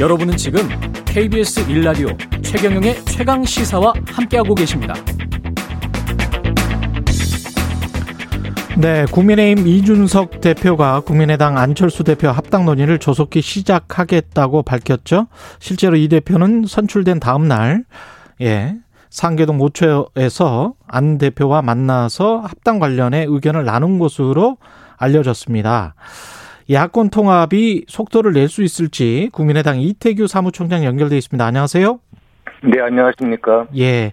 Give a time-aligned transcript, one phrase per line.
[0.00, 0.68] 여러분은 지금
[1.04, 4.92] KBS 1라디오 최경영의 최강 시사와 함께하고 계십니다.
[8.76, 15.28] 네, 국민의힘 이준석 대표가 국민의당 안철수 대표 합당 논의를 조속히 시작하겠다고 밝혔죠.
[15.60, 17.84] 실제로 이 대표는 선출된 다음 날,
[18.40, 18.74] 예,
[19.10, 24.56] 상계동 모처에서 안 대표와 만나서 합당 관련해 의견을 나눈 것으로
[24.96, 25.94] 알려졌습니다.
[26.70, 31.44] 야권 통합이 속도를 낼 수 있을지 국민의당 이태규 사무총장 연결돼 있습니다.
[31.44, 31.98] 안녕하세요.
[32.62, 33.66] 네, 안녕하십니까.
[33.76, 34.12] 예.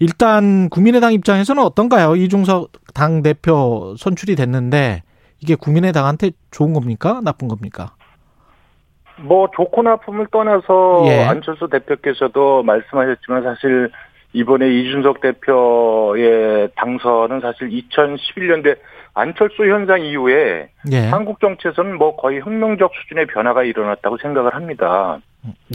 [0.00, 2.16] 일단 국민의당 입장에서는 어떤가요?
[2.16, 5.02] 이중석 당 대표 선출이 됐는데
[5.40, 7.20] 이게 국민의당한테 좋은 겁니까?
[7.22, 7.94] 나쁜 겁니까?
[9.20, 11.22] 뭐 좋고 나쁨을 떠나서 예.
[11.24, 13.90] 안철수 대표께서도 말씀하셨지만 사실
[14.32, 18.78] 이번에 이준석 대표의 당선은 사실 2011년대
[19.14, 20.98] 안철수 현상 이후에 예.
[21.08, 25.20] 한국 정치에서는 뭐 거의 혁명적 수준의 변화가 일어났다고 생각을 합니다.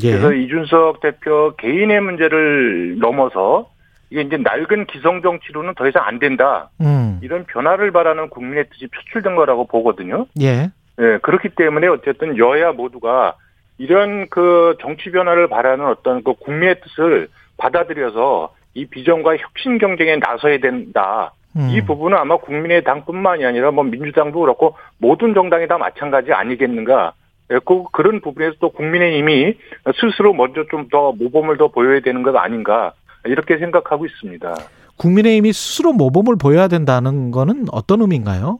[0.03, 0.11] 예.
[0.11, 3.69] 그래서 이준석 대표 개인의 문제를 넘어서
[4.09, 6.69] 이게 이제 낡은 기성 정치로는 더 이상 안 된다.
[6.81, 7.19] 음.
[7.21, 10.25] 이런 변화를 바라는 국민의 뜻이 표출된 거라고 보거든요.
[10.41, 10.69] 예.
[10.99, 13.35] 예, 그렇기 때문에 어쨌든 여야 모두가
[13.77, 20.59] 이런 그 정치 변화를 바라는 어떤 그 국민의 뜻을 받아들여서 이 비전과 혁신 경쟁에 나서야
[20.59, 21.33] 된다.
[21.57, 21.69] 음.
[21.71, 27.13] 이 부분은 아마 국민의당뿐만이 아니라 뭐 민주당도 그렇고 모든 정당이 다 마찬가지 아니겠는가.
[27.51, 29.55] 예, 그, 그런 부분에서 또 국민의힘이
[29.99, 32.93] 스스로 먼저 좀 더 모범을 더 보여야 되는 것 아닌가.
[33.25, 34.53] 이렇게 생각하고 있습니다.
[34.97, 38.59] 국민의힘이 스스로 모범을 보여야 된다는 거는 어떤 의미인가요?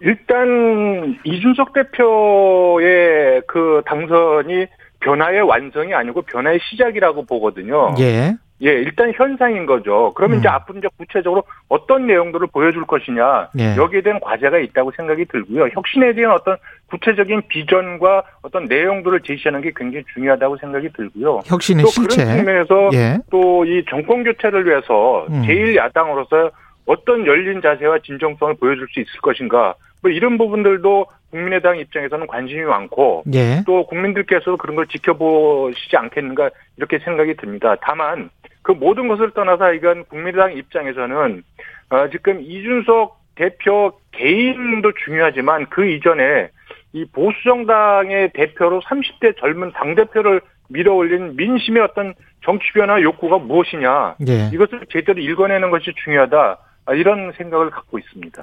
[0.00, 4.66] 일단 이준석 대표의 그 당선이
[5.00, 7.94] 변화의 완성이 아니고 변화의 시작이라고 보거든요.
[7.98, 8.36] 예.
[8.62, 10.12] 예, 일단 현상인 거죠.
[10.16, 10.40] 그러면 음.
[10.40, 13.76] 이제 앞으로 이제 구체적으로 어떤 내용들을 보여줄 것이냐 예.
[13.76, 15.68] 여기에 대한 과제가 있다고 생각이 들고요.
[15.72, 16.56] 혁신에 대한 어떤
[16.90, 21.40] 구체적인 비전과 어떤 내용들을 제시하는 게 굉장히 중요하다고 생각이 들고요.
[21.44, 22.24] 혁신의 또 실체.
[22.24, 23.18] 그런 측면에서 예.
[23.30, 25.42] 또이 정권 교체를 위해서 음.
[25.46, 26.50] 제일 야당으로서
[26.86, 33.24] 어떤 열린 자세와 진정성을 보여줄 수 있을 것인가 뭐 이런 부분들도 국민의당 입장에서는 관심이 많고
[33.34, 33.62] 예.
[33.66, 37.76] 또 국민들께서도 그런 걸 지켜보시지 않겠는가 이렇게 생각이 듭니다.
[37.82, 38.30] 다만
[38.68, 41.42] 그 모든 것을 떠나서 이건 국민의당 입장에서는
[41.88, 46.50] 어, 지금 이준석 대표 개인도 중요하지만 그 이전에
[46.92, 52.12] 이 보수 정당의 대표로 30대 젊은 당 대표를 밀어올린 민심의 어떤
[52.44, 54.50] 정치 변화 욕구가 무엇이냐 예.
[54.52, 58.42] 이것을 제대로 읽어내는 것이 중요하다 아, 이런 생각을 갖고 있습니다.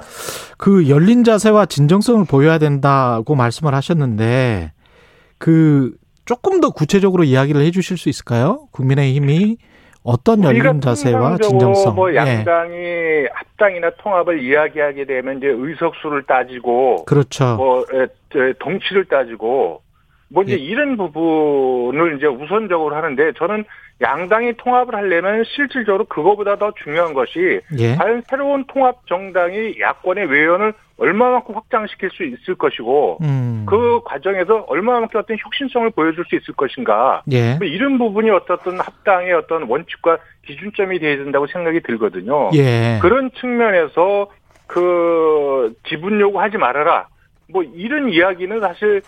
[0.58, 4.72] 그 열린 자세와 진정성을 보여야 된다고 말씀을 하셨는데
[5.38, 5.92] 그
[6.26, 8.68] 조금 더 구체적으로 이야기를 해 주실 수 있을까요?
[8.72, 9.58] 국민의힘이
[10.06, 11.96] 어떤 열린 자세와 진정성.
[11.96, 12.18] 뭐 예.
[12.18, 17.56] 양당이 합당이나 통합을 이야기하게 되면 이제 의석수를 따지고 그렇죠.
[17.56, 17.84] 뭐
[18.60, 19.82] 덩치를 따지고
[20.30, 20.58] 뭐 이제 예.
[20.58, 23.66] 이런 부분을 이제 우선적으로 하는데 저는
[24.02, 27.96] 양당이 통합을 하려면 실질적으로 그거보다 더 중요한 것이 예.
[27.96, 33.66] 과연 새로운 통합 정당이 야권의 외연을 얼마만큼 확장시킬 수 있을 것이고 음.
[33.68, 37.56] 그 과정에서 얼마만큼 어떤 혁신성을 보여줄 수 있을 것인가 예.
[37.56, 42.52] 뭐 이런 부분이 어떻든 합당의 어떤 원칙과 기준점이 되어야 된다고 생각이 들거든요.
[42.54, 43.00] 예.
[43.02, 44.30] 그런 측면에서
[44.68, 47.08] 그 지분 요구하지 말아라.
[47.52, 49.02] 뭐 이런 이야기는 사실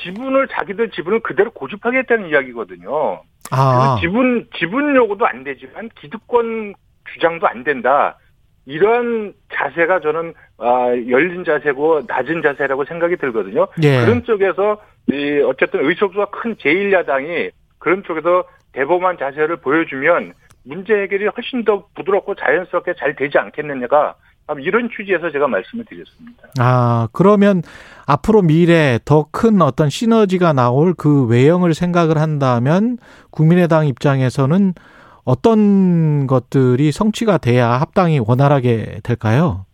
[0.00, 3.20] 지분을 자기들 지분을 그대로 고집하겠다는 이야기거든요.
[3.50, 3.96] 아.
[3.96, 6.74] 그래서 지분 지분 요구도 안 되지만 기득권
[7.12, 8.18] 주장도 안 된다.
[8.66, 13.66] 이러한 자세가 저는 아, 열린 자세고 낮은 자세라고 생각이 들거든요.
[13.82, 14.04] 예.
[14.04, 20.32] 그런 쪽에서 이 어쨌든 의석수가 큰 제1야당이 그런 쪽에서 대범한 자세를 보여주면
[20.64, 24.14] 문제 해결이 훨씬 더 부드럽고 자연스럽게 잘 되지 않겠느냐가
[24.60, 26.48] 이런 취지에서 제가 말씀을 드렸습니다.
[26.58, 27.62] 아, 그러면
[28.06, 32.98] 앞으로 미래 더 큰 어떤 시너지가 나올 그 외형을 생각을 한다면
[33.30, 34.74] 국민의당 입장에서는
[35.24, 39.64] 어떤 것들이 성취가 돼야 합당이 원활하게 될까요?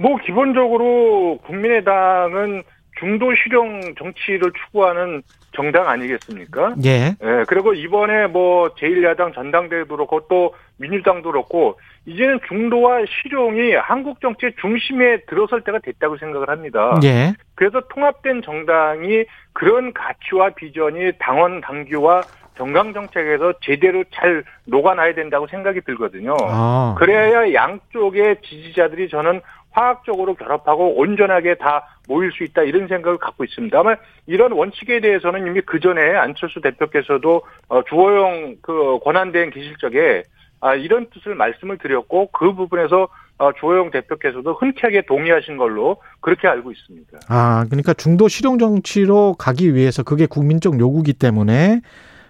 [0.00, 2.62] 뭐 기본적으로 국민의당은
[2.98, 6.74] 중도 실용 정치를 추구하는 정당 아니겠습니까?
[6.84, 7.16] 예.
[7.22, 14.54] 예, 그리고 이번에 뭐 제1야당 전당대회도 그렇고 또 민주당도 그렇고 이제는 중도와 실용이 한국 정치의
[14.60, 16.98] 중심에 들어설 때가 됐다고 생각을 합니다.
[17.04, 17.34] 예.
[17.54, 22.22] 그래서 통합된 정당이 그런 가치와 비전이 당원 당규와
[22.56, 26.36] 정강 정책에서 제대로 잘 녹아나야 된다고 생각이 들거든요.
[26.42, 26.94] 아.
[26.98, 33.76] 그래야 양쪽의 지지자들이 저는 화학적으로 결합하고 온전하게 다 모일 수 있다 이런 생각을 갖고 있습니다.
[33.76, 33.96] 다만
[34.26, 40.24] 이런 원칙에 대해서는 이미 그 전에 안철수 대표께서도 어, 주호영 그 권한대행 계실 적에
[40.60, 43.08] 아 이런 뜻을 말씀을 드렸고 그 부분에서
[43.38, 47.20] 어, 주호영 대표께서도 흔쾌하게 동의하신 걸로 그렇게 알고 있습니다.
[47.28, 51.80] 아, 그러니까 중도 실용 정치로 가기 위해서 그게 국민적 요구기 때문에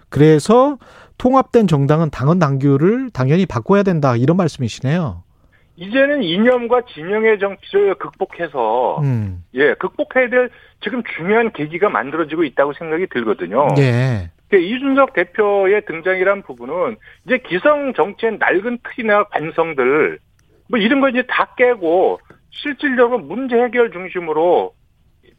[0.09, 0.77] 그래서
[1.17, 5.23] 통합된 정당은 당헌 당규를 당연히 바꿔야 된다 이런 말씀이시네요.
[5.81, 9.43] 이제는 이념과 진영의 정치를 극복해서 음.
[9.55, 10.49] 예 극복해야 될
[10.79, 13.67] 지금 중요한 계기가 만들어지고 있다고 생각이 들거든요.
[13.79, 14.29] 예.
[14.47, 20.19] 그러니까 이준석 대표의 등장이란 부분은 이제 기성 정치의 낡은 틀이나 관성들
[20.69, 22.19] 뭐 이런 거 이제 다 깨고
[22.51, 24.73] 실질적으로 문제 해결 중심으로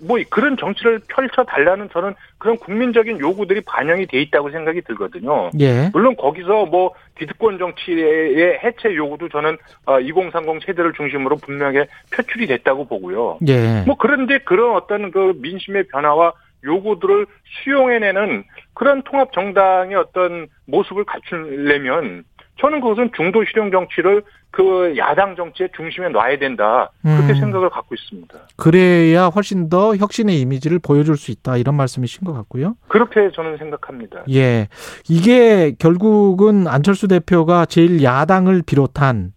[0.01, 5.51] 뭐 그런 정치를 펼쳐 달라는 저는 그런 국민적인 요구들이 반영이 돼 있다고 생각이 들거든요.
[5.61, 5.91] 예.
[5.93, 9.57] 물론 거기서 뭐 기득권 정치의 해체 요구도 저는
[10.03, 13.39] 2030 세대를 중심으로 분명하게 표출이 됐다고 보고요.
[13.49, 13.83] 예.
[13.87, 16.33] 뭐 그런데 그런 어떤 그 민심의 변화와
[16.65, 17.27] 요구들을
[17.65, 18.45] 수용해내는
[18.75, 22.25] 그런 통합 정당의 어떤 모습을 갖추려면
[22.61, 27.41] 저는 그것은 중도 실용 정치를 그 야당 정치의 중심에 놔야 된다 그렇게 음.
[27.41, 28.35] 생각을 갖고 있습니다.
[28.57, 32.77] 그래야 훨씬 더 혁신의 이미지를 보여줄 수 있다 이런 말씀이신 것 같고요.
[32.89, 34.25] 그렇게 저는 생각합니다.
[34.31, 34.69] 예.
[35.09, 39.33] 이게 결국은 안철수 대표가 제일 야당을 비롯한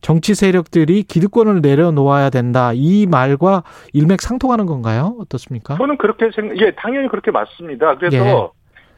[0.00, 2.70] 정치 세력들이 기득권을 내려놓아야 된다.
[2.74, 5.16] 이 말과 일맥상통하는 건가요?
[5.20, 5.76] 어떻습니까?
[5.76, 7.96] 저는 그렇게 생각, 예, 당연히 그렇게 맞습니다.
[7.96, 8.48] 그래서 예.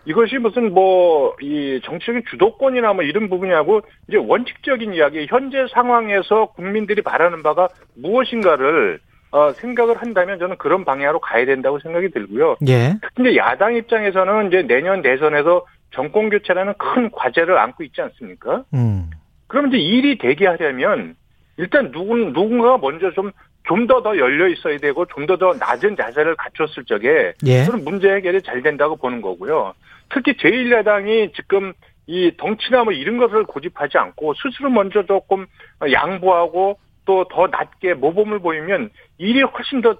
[0.09, 7.03] 이것이 무슨 뭐, 이 정치적인 주도권이나 뭐 이런 부분이하고 이제 원칙적인 이야기, 현재 상황에서 국민들이
[7.03, 9.01] 바라는 바가 무엇인가를
[9.31, 12.57] 어, 생각을 한다면 저는 그런 방향으로 가야 된다고 생각이 들고요.
[12.67, 12.95] 예.
[13.15, 18.65] 특히 야당 입장에서는 이제 내년 대선에서 정권 교체라는 큰 과제를 안고 있지 않습니까?
[18.73, 19.11] 음.
[19.47, 21.17] 그럼 이제 일이 되게 하려면
[21.59, 23.31] 일단 누군 누군가가 먼저 좀
[23.69, 27.65] 좀 더 더 열려 있어야 되고 좀 더 더 낮은 자세를 갖췄을 적에 예.
[27.65, 29.75] 저는 문제 해결이 잘 된다고 보는 거고요.
[30.11, 31.73] 특히 제1야당이 지금
[32.07, 35.47] 이 덩치나 뭐 이런 것을 고집하지 않고 스스로 먼저 조금
[35.93, 39.97] 양보하고 또 더 낮게 모범을 보이면 일이 훨씬 더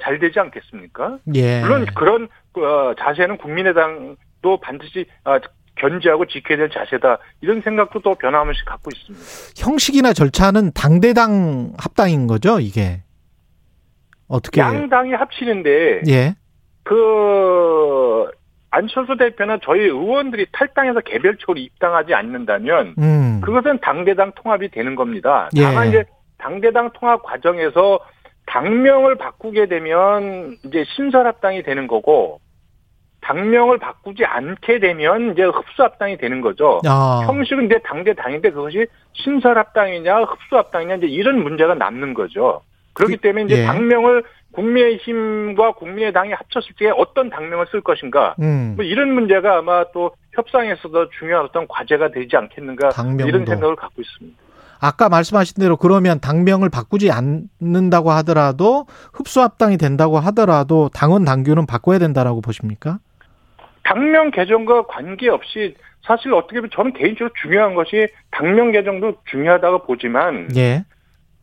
[0.00, 1.18] 잘 되지 않겠습니까?
[1.34, 1.60] 예.
[1.60, 5.38] 물론 그런 어, 자세는 국민의당도 반드시 아,
[5.76, 9.24] 견지하고 지켜야 될 자세다 이런 생각도 또 변함없이 갖고 있습니다.
[9.56, 13.02] 형식이나 절차는 당대당 합당인 거죠, 이게.
[14.32, 16.34] 어떻게 양당이 합치는데 예.
[16.82, 18.30] 그
[18.70, 23.40] 안철수 대표나 저희 의원들이 탈당해서 개별적으로 입당하지 않는다면 음.
[23.42, 25.50] 그것은 당대당 통합이 되는 겁니다.
[25.56, 25.62] 예.
[25.62, 26.04] 다만 이제
[26.38, 28.00] 당대당 통합 과정에서
[28.46, 32.40] 당명을 바꾸게 되면 이제 신설합당이 되는 거고
[33.20, 36.80] 당명을 바꾸지 않게 되면 이제 흡수합당이 되는 거죠.
[36.86, 37.22] 아.
[37.26, 42.62] 형식은 이제 당대당인데 그것이 신설합당이냐 흡수합당이냐 이제 이런 문제가 남는 거죠.
[42.94, 43.66] 그렇기 그- 때문에 이제 예.
[43.66, 48.74] 당명을 국민의힘과 국민의당이 합쳤을 때 어떤 당명을 쓸 것인가 음.
[48.76, 53.26] 뭐 이런 문제가 아마 또 협상에서도 중요한 어떤 과제가 되지 않겠는가 당명도.
[53.28, 54.36] 이런 생각을 갖고 있습니다.
[54.80, 62.40] 아까 말씀하신 대로 그러면 당명을 바꾸지 않는다고 하더라도 흡수합당이 된다고 하더라도 당원 당규는 바꿔야 된다라고
[62.40, 62.98] 보십니까?
[63.84, 70.84] 당명 개정과 관계없이 사실 어떻게 보면 저는 개인적으로 중요한 것이 당명 개정도 중요하다고 보지만 예.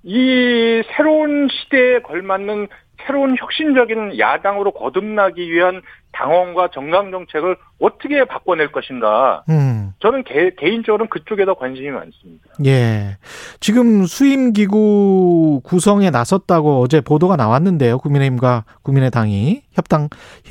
[0.03, 2.67] 이 새로운 시대에 걸맞는
[3.05, 5.81] 새로운 혁신적인 야당으로 거듭나기 위한
[6.11, 9.93] 당원과 정강 정책을 어떻게 바꿔낼 것인가 음.
[9.99, 12.45] 저는 개, 개인적으로는 그쪽에 더 관심이 많습니다.
[12.65, 13.17] 예.
[13.59, 17.99] 지금 수임 기구 구성에 나섰다고 어제 보도가 나왔는데요.
[17.99, 20.09] 국민의힘과 국민의당이 협당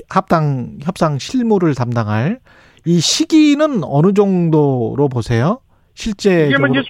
[0.09, 2.39] 합당 협상 실무를 담당할
[2.87, 5.61] 이 시기는 어느 정도로 보세요?
[5.94, 6.89] 이게 실제적으로 뭐 이제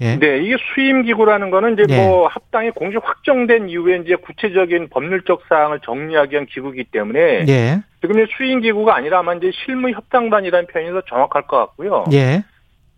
[0.00, 0.18] 예.
[0.18, 1.96] 네, 이게 수임 기구라는 거는 이제 예.
[1.96, 7.82] 뭐 합당이 공식 확정된 이후에 이제 구체적인 법률적 사항을 정리하기 위한 기구이기 때문에 예.
[8.02, 12.04] 지금 이제 수임 기구가 아니라 아마 이제 실무 협상단이라는 표현이 더 정확할 것 같고요.
[12.12, 12.44] 예.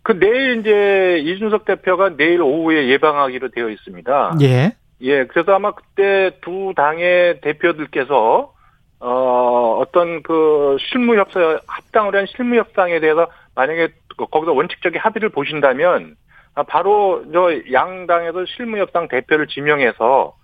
[0.03, 4.37] 그 내일 이제 이준석 대표가 내일 오후에 예방하기로 되어 있습니다.
[4.41, 4.71] 예.
[5.01, 8.53] 예, 그래서 아마 그때 두 당의 대표들께서
[9.01, 16.15] 어 어떤 그 실무 협상 합당을 한 실무 협상에 대해서 만약에 거기서 원칙적인 합의를 보신다면
[16.15, 16.28] 아,
[16.63, 20.35] 바로 저 양당에서 실무협상 대표를 지명해서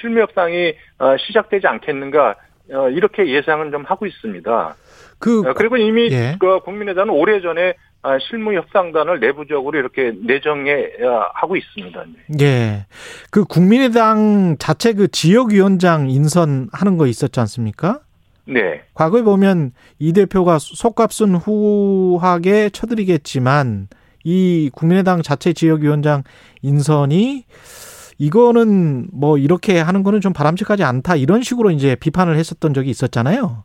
[0.00, 2.36] 실무협상이 어, 시작되지 않겠는가
[2.72, 4.76] 어, 이렇게 예상은 좀 하고 있습니다.
[5.18, 6.36] 그 어, 그리고 이미 예.
[6.38, 12.04] 그 국민의당은 오래 전에 아, 실무 협상단을 내부적으로 이렇게 내정해 어, 하고 있습니다.
[12.40, 12.86] 예.
[13.30, 18.00] 그 국민의당 자체 그 지역위원장 인선하는 거 있었지 않습니까?
[18.46, 18.82] 네.
[18.92, 23.88] 과거에 보면 이 대표가 속값은 후하게 쳐드리겠지만
[24.24, 26.22] 이 국민의당 자체 지역위원장
[26.62, 27.44] 인선이
[28.18, 33.64] 이거는 뭐 이렇게 하는 거는 좀 바람직하지 않다 이런 식으로 이제 비판을 했었던 적이 있었잖아요.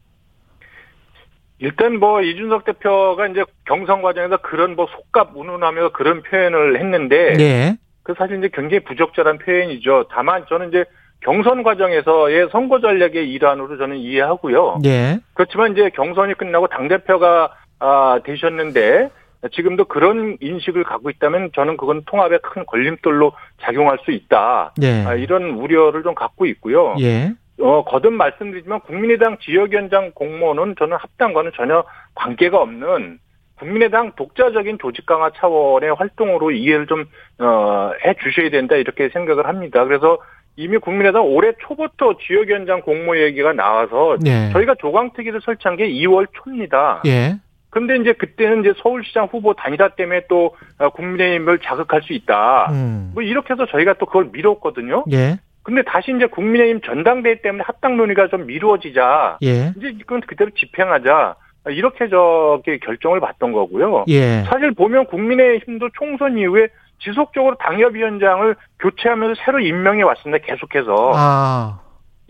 [1.59, 7.77] 일단 뭐 이준석 대표가 이제 경선 과정에서 그런 뭐 속값 운운하면서 그런 표현을 했는데 예.
[8.03, 10.05] 그 사실 이제 굉장히 부적절한 표현이죠.
[10.09, 10.85] 다만 저는 이제
[11.21, 14.79] 경선 과정에서의 선거 전략의 일환으로 저는 이해하고요.
[14.85, 15.19] 예.
[15.33, 19.09] 그렇지만 이제 경선이 끝나고 당 대표가 아, 되셨는데
[19.53, 23.31] 지금도 그런 인식을 갖고 있다면 저는 그건 통합에 큰 걸림돌로
[23.61, 24.73] 작용할 수 있다.
[24.81, 25.03] 예.
[25.05, 26.95] 아, 이런 우려를 좀 갖고 있고요.
[26.99, 27.33] 예.
[27.61, 31.83] 어, 거듭 말씀드리지만 국민의당 지역위원장 공모는 저는 합당과는 전혀
[32.15, 33.19] 관계가 없는
[33.55, 37.05] 국민의당 독자적인 조직 강화 차원의 활동으로 이해를 좀,
[37.39, 39.83] 어, 해 주셔야 된다 이렇게 생각을 합니다.
[39.83, 40.17] 그래서
[40.55, 44.49] 이미 국민의당 올해 초부터 지역위원장 공모 얘기가 나와서 예.
[44.51, 47.01] 저희가 조강특위를 설치한 게 2월 초입니다.
[47.05, 47.35] 예.
[47.69, 52.71] 근데 이제 그때는 이제 서울시장 후보 단일화 때문에 또 어, 국민의힘을 자극할 수 있다.
[52.71, 53.11] 음.
[53.13, 55.05] 뭐 이렇게 해서 저희가 또 그걸 미뤘거든요.
[55.11, 55.37] 예.
[55.61, 59.73] 근데 다시 이제 국민의힘 전당대회 때문에 합당 논의가 좀 미루어지자 예.
[59.77, 61.35] 이제 이건 그대로 집행하자
[61.67, 64.05] 이렇게 저기 결정을 받던 거고요.
[64.07, 64.43] 예.
[64.49, 66.69] 사실 보면 국민의힘도 총선 이후에
[67.03, 70.43] 지속적으로 당협위원장을 교체하면서 새로 임명해 왔습니다.
[70.45, 71.79] 계속해서 아.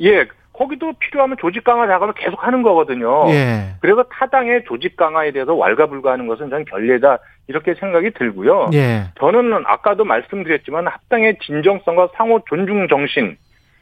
[0.01, 0.27] 예
[0.59, 3.29] 거기도 필요하면 조직 강화 작업을 계속 하는 거거든요.
[3.29, 3.75] 예.
[3.79, 8.69] 그래서 타당의 조직 강화에 대해서 왈가불가하는 것은 저는 결례다 이렇게 생각이 들고요.
[8.73, 9.05] 예.
[9.17, 13.37] 저는 아까도 말씀드렸지만 합당의 진정성과 상호 존중 정신,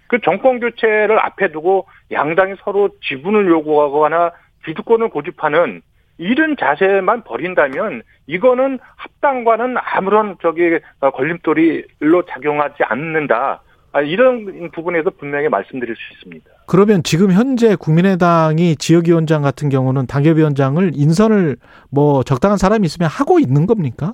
[0.05, 4.33] 그 정권 교체를 앞에 두고 양당이 서로 지분을 요구하거나
[4.65, 5.81] 기득권을 고집하는
[6.19, 13.61] 이런 자세만 버린다면 이거는 합당과는 아무런 저기 걸림돌이로 작용하지 않는다.
[13.93, 16.45] 아, 이런 부분에서 분명히 말씀드릴 수 있습니다.
[16.67, 21.57] 그러면 지금 현재 국민의당이 지역위원장 같은 경우는 당협위원장을 인선을
[21.89, 24.13] 뭐 적당한 사람이 있으면 하고 있는 겁니까?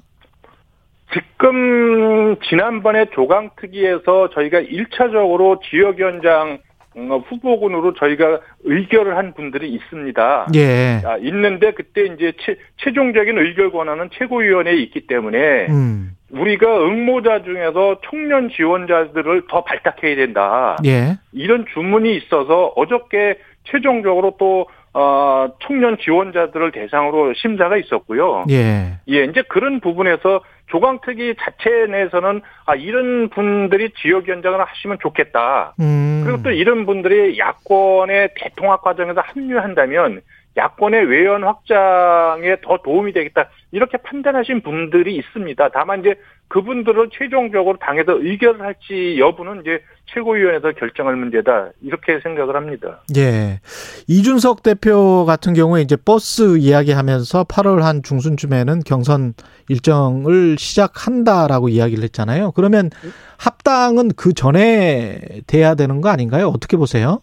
[1.11, 10.47] 지금 지난번에 조강특위에서 저희가 1차적으로 지역위원장 어, 후보군으로 저희가 의결을 한 분들이 있습니다.
[10.55, 11.01] 예.
[11.05, 16.15] 아, 있는데 그때 이제 최, 최종적인 의결 권한은 최고위원회에 있기 때문에 음.
[16.31, 20.77] 우리가 응모자 중에서 청년 지원자들을 더 발탁해야 된다.
[20.85, 21.17] 예.
[21.31, 28.45] 이런 주문이 있어서 어저께 최종적으로 또 어, 청년 지원자들을 대상으로 심사가 있었고요.
[28.49, 28.99] 예.
[29.09, 35.73] 예, 이제 그런 부분에서 조강특위 자체 내에서는 아 이런 분들이 지역위원장을 하시면 좋겠다.
[35.79, 36.21] 음.
[36.23, 40.21] 그리고 또 이런 분들이 야권의 대통합 과정에서 합류한다면
[40.55, 43.49] 야권의 외연 확장에 더 도움이 되겠다.
[43.71, 45.69] 이렇게 판단하신 분들이 있습니다.
[45.69, 46.15] 다만 이제
[46.49, 49.81] 그분들을 최종적으로 당에서 의결을 할지 여부는 이제
[50.13, 51.69] 최고위원회에서 결정할 문제다.
[51.81, 53.01] 이렇게 생각을 합니다.
[53.17, 53.59] 예.
[54.07, 59.33] 이준석 대표 같은 경우에 이제 버스 이야기하면서 8월 한 중순쯤에는 경선
[59.69, 62.51] 일정을 시작한다라고 이야기를 했잖아요.
[62.51, 62.91] 그러면
[63.39, 66.49] 합당은 그 전에 돼야 되는 거 아닌가요?
[66.49, 67.21] 어떻게 보세요?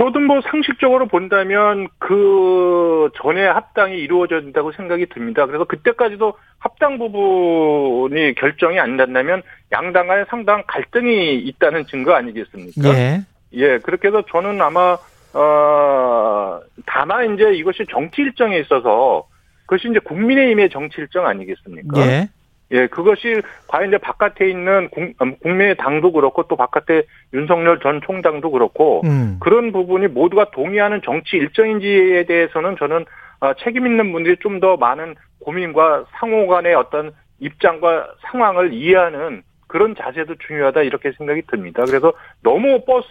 [0.00, 5.44] 저도 뭐 상식적으로 본다면 그 전에 합당이 이루어져야 된다고 생각이 듭니다.
[5.44, 9.42] 그래서 그때까지도 합당 부분이 결정이 안 된다면
[9.72, 12.88] 양당 간에 상당한 갈등이 있다는 증거 아니겠습니까?
[12.94, 13.20] 예.
[13.52, 14.96] 예, 그렇게 해서 저는 아마
[15.34, 19.26] 어 다만 이제 이것이 정치 일정에 있어서
[19.66, 22.00] 그것이 이제 국민의힘의 정치 일정 아니겠습니까?
[22.00, 22.28] 예.
[22.72, 27.02] 예, 그것이 과연 이제 바깥에 있는 국, 음, 국민의당도 그렇고 또 바깥에
[27.34, 29.38] 윤석열 전 총장도 그렇고 음.
[29.40, 33.04] 그런 부분이 모두가 동의하는 정치 일정인지에 대해서는 저는
[33.40, 39.94] 어, 책임 있는 분들이 좀 더 많은 고민과 상호 간의 어떤 입장과 상황을 이해하는 그런
[39.96, 41.84] 자세도 중요하다 이렇게 생각이 듭니다.
[41.86, 42.12] 그래서
[42.42, 43.08] 너무 버스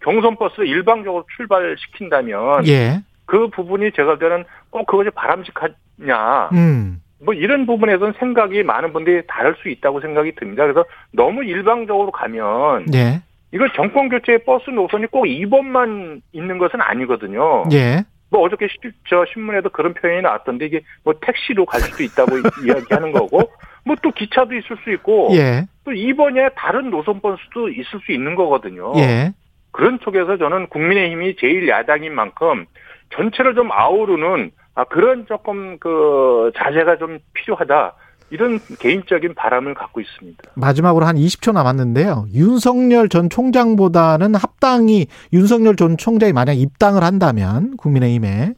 [0.00, 3.00] 경선 버스를 일방적으로 출발시킨다면 예.
[3.24, 7.00] 그 부분이 제가 볼 때는 꼭 그것이 바람직하냐 음.
[7.24, 10.64] 뭐 이런 부분에서는 생각이 많은 분들이 다를 수 있다고 생각이 듭니다.
[10.64, 13.22] 그래서 너무 일방적으로 가면 예.
[13.52, 17.64] 이거 정권 교체의 버스 노선이 꼭 2번만 있는 것은 아니거든요.
[17.72, 18.04] 예.
[18.28, 18.76] 뭐 어저께 시,
[19.08, 23.50] 저 신문에도 그런 표현이 나왔던데 이게 뭐 택시로 갈 수도 있다고 이야기하는 거고
[23.84, 25.66] 뭐 또 기차도 있을 수 있고 예.
[25.84, 28.92] 또 2번에 다른 노선 버스도 있을 수 있는 거거든요.
[28.96, 29.32] 예.
[29.70, 32.66] 그런 쪽에서 저는 국민의힘이 제일 야당인 만큼
[33.14, 37.94] 전체를 좀 아우르는 아 그런 조금 그 자세가 좀 필요하다.
[38.30, 40.50] 이런 개인적인 바람을 갖고 있습니다.
[40.54, 42.26] 마지막으로 한 20초 남았는데요.
[42.34, 48.54] 윤석열 전 총장보다는 합당이 윤석열 전 총장이 만약 입당을 한다면 국민의힘에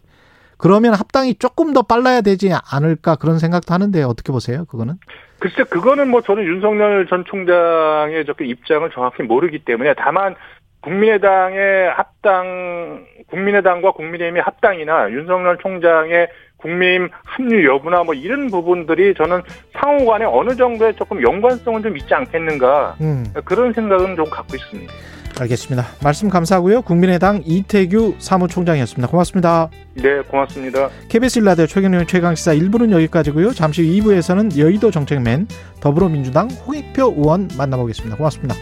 [0.57, 4.65] 그러면 합당이 조금 더 빨라야 되지 않을까 그런 생각도 하는데 어떻게 보세요?
[4.65, 4.95] 그거는?
[5.39, 10.35] 글쎄 그거는 뭐 저는 윤석열 전 총장의 저 입장을 정확히 모르기 때문에 다만
[10.81, 19.43] 국민의당의 합당 국민의당과 국민의힘의 합당이나 윤석열 총장의 국민의힘 합류 여부나 뭐 이런 부분들이 저는
[19.73, 23.25] 상호 간에 어느 정도의 조금 연관성은 좀 있지 않겠는가 음.
[23.45, 24.93] 그런 생각은 좀 갖고 있습니다.
[25.41, 25.87] 알겠습니다.
[26.03, 26.83] 말씀 감사하고요.
[26.83, 29.09] 국민의당 이태규 사무총장이었습니다.
[29.09, 29.71] 고맙습니다.
[29.95, 30.89] 네, 고맙습니다.
[31.09, 33.53] KBS 일라디오 최경영 최강시사 1부는 여기까지고요.
[33.53, 35.47] 잠시 후 2부에서는 여의도 정책맨
[35.81, 38.17] 더불어민주당 홍익표 의원 만나보겠습니다.
[38.17, 38.57] 고맙습니다.